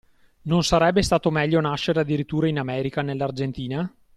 Non 0.47 0.63
sarebbe 0.63 1.03
stato 1.03 1.29
meglio 1.29 1.61
nascere 1.61 1.99
addirittura 1.99 2.47
in 2.47 2.57
America, 2.57 3.03
nell'Argentina? 3.03 3.87